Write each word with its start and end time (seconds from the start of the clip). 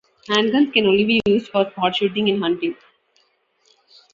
Handguns 0.27 0.73
can 0.73 0.87
only 0.87 1.03
be 1.03 1.21
used 1.27 1.49
for 1.51 1.69
sport-shooting 1.69 2.27
and 2.27 2.41
hunting. 2.41 2.75